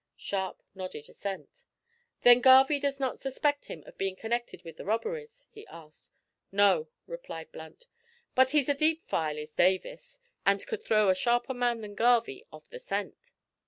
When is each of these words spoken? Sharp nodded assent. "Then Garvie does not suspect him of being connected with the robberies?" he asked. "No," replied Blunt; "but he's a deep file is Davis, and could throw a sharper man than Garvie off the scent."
Sharp 0.17 0.63
nodded 0.73 1.09
assent. 1.09 1.65
"Then 2.23 2.41
Garvie 2.41 2.79
does 2.79 2.99
not 2.99 3.19
suspect 3.19 3.65
him 3.65 3.83
of 3.85 3.99
being 3.99 4.15
connected 4.15 4.63
with 4.63 4.77
the 4.77 4.83
robberies?" 4.83 5.45
he 5.51 5.67
asked. 5.67 6.09
"No," 6.51 6.89
replied 7.05 7.51
Blunt; 7.51 7.85
"but 8.33 8.49
he's 8.49 8.67
a 8.69 8.73
deep 8.73 9.05
file 9.07 9.37
is 9.37 9.51
Davis, 9.53 10.19
and 10.43 10.65
could 10.65 10.83
throw 10.83 11.09
a 11.09 11.13
sharper 11.15 11.53
man 11.53 11.81
than 11.81 11.93
Garvie 11.93 12.43
off 12.51 12.67
the 12.67 12.79
scent." 12.79 13.33